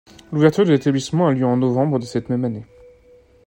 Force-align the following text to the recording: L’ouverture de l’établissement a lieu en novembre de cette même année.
L’ouverture 0.33 0.65
de 0.65 0.71
l’établissement 0.71 1.27
a 1.27 1.31
lieu 1.33 1.45
en 1.45 1.57
novembre 1.57 1.99
de 1.99 2.05
cette 2.05 2.29
même 2.29 2.43
année. 2.43 2.65